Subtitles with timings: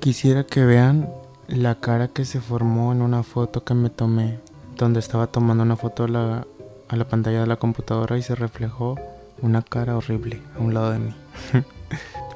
[0.00, 1.10] Quisiera que vean
[1.46, 4.38] la cara que se formó en una foto que me tomé,
[4.78, 8.98] donde estaba tomando una foto a la, pantalla de la computadora y se reflejó
[9.42, 11.14] una cara horrible a un lado de mí.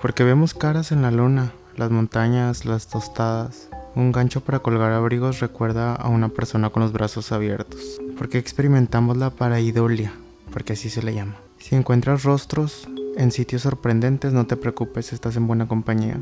[0.00, 3.68] Porque vemos caras en la luna, las montañas, las tostadas.
[3.94, 8.00] Un gancho para colgar abrigos recuerda a una persona con los brazos abiertos.
[8.16, 10.14] Porque experimentamos la paraidolia,
[10.50, 11.36] porque así se le llama.
[11.58, 12.88] Si encuentras rostros
[13.18, 16.18] en sitios sorprendentes, no te preocupes, estás en buena compañía.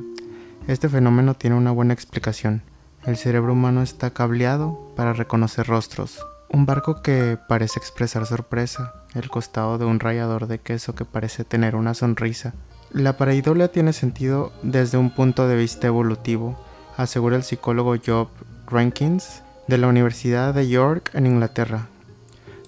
[0.68, 2.60] Este fenómeno tiene una buena explicación.
[3.06, 6.20] El cerebro humano está cableado para reconocer rostros.
[6.50, 11.44] Un barco que parece expresar sorpresa, el costado de un rallador de queso que parece
[11.44, 12.52] tener una sonrisa.
[12.92, 16.62] La pareidolia tiene sentido desde un punto de vista evolutivo,
[16.98, 18.28] asegura el psicólogo Job
[18.66, 21.86] Rankins de la Universidad de York en Inglaterra.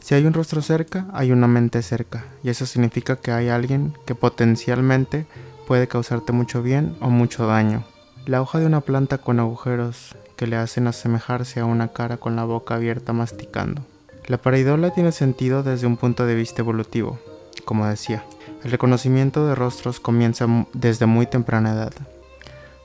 [0.00, 3.92] Si hay un rostro cerca, hay una mente cerca, y eso significa que hay alguien
[4.06, 5.26] que potencialmente
[5.70, 7.84] puede causarte mucho bien o mucho daño.
[8.26, 12.34] La hoja de una planta con agujeros que le hacen asemejarse a una cara con
[12.34, 13.82] la boca abierta masticando.
[14.26, 17.20] La pareidolia tiene sentido desde un punto de vista evolutivo,
[17.64, 18.24] como decía.
[18.64, 21.92] El reconocimiento de rostros comienza desde muy temprana edad.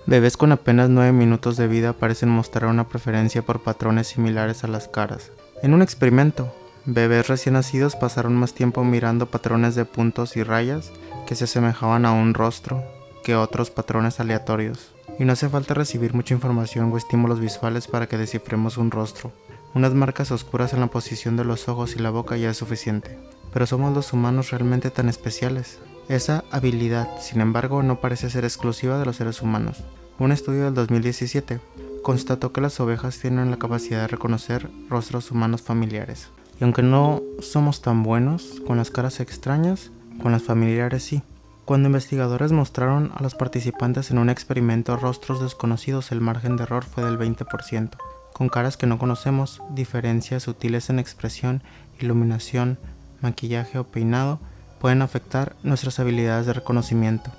[0.06, 4.67] Bebés con apenas 9 minutos de vida parecen mostrar una preferencia por patrones similares a
[4.67, 5.31] las caras.
[5.63, 6.53] En un experimento,
[6.86, 10.91] bebés recién nacidos pasaron más tiempo mirando patrones de puntos y rayas
[11.25, 12.83] que se asemejaban a un rostro
[13.23, 14.91] que otros patrones aleatorios.
[15.17, 19.31] Y no hace falta recibir mucha información o estímulos visuales para que descifremos un rostro.
[19.73, 23.17] Unas marcas oscuras en la posición de los ojos y la boca ya es suficiente.
[23.52, 25.80] Pero somos los humanos realmente tan especiales.
[26.08, 29.83] Esa habilidad, sin embargo, no parece ser exclusiva de los seres humanos.
[30.19, 31.59] Un estudio del 2017
[32.03, 36.30] constató que las ovejas tienen la capacidad de reconocer rostros humanos familiares.
[36.59, 41.22] Y aunque no somos tan buenos con las caras extrañas, con las familiares sí.
[41.66, 46.85] Cuando investigadores mostraron a los participantes en un experimento rostros desconocidos, el margen de error
[46.85, 47.90] fue del 20%.
[48.34, 51.63] Con caras que no conocemos, diferencias sutiles en expresión,
[52.00, 52.78] iluminación,
[53.22, 54.40] maquillaje o peinado
[54.79, 57.31] pueden afectar nuestras habilidades de reconocimiento.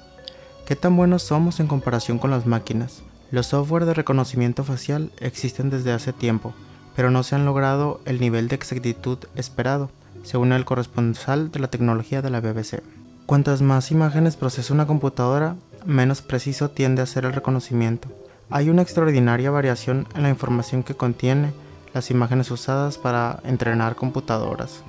[0.67, 3.03] ¿Qué tan buenos somos en comparación con las máquinas?
[3.31, 6.55] Los software de reconocimiento facial existen desde hace tiempo,
[6.97, 9.91] pero no se han logrado el nivel de exactitud esperado
[10.25, 12.83] según el corresponsal de la tecnología de la BBC.
[13.27, 18.09] Cuantas más imágenes procesa una computadora, menos preciso tiende a ser el reconocimiento.
[18.51, 21.53] Hay una extraordinaria variación en la información que contiene
[21.95, 24.83] las imágenes usadas para entrenar computadoras.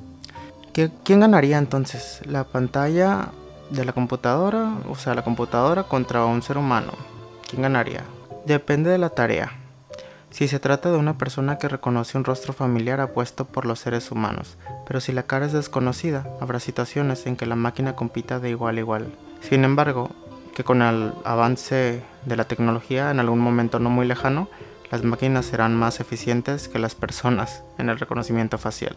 [1.04, 2.22] ¿Quién ganaría entonces?
[2.26, 3.30] ¿La pantalla
[3.70, 4.78] de la computadora?
[4.90, 6.94] O sea, la computadora contra un ser humano.
[7.50, 8.04] ¿Quién ganaría?
[8.46, 9.67] Depende de la tarea.
[10.30, 14.12] Si se trata de una persona que reconoce un rostro familiar apuesto por los seres
[14.12, 18.50] humanos, pero si la cara es desconocida, habrá situaciones en que la máquina compita de
[18.50, 19.08] igual a igual.
[19.42, 20.10] Sin embargo,
[20.54, 24.50] que con el avance de la tecnología en algún momento no muy lejano,
[24.92, 28.96] las máquinas serán más eficientes que las personas en el reconocimiento facial.